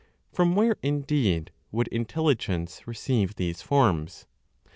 From 0.33 0.55
where 0.55 0.77
indeed 0.81 1.51
would 1.71 1.87
intelligence 1.89 2.87
receive 2.87 3.35
these 3.35 3.61
forms? 3.61 4.25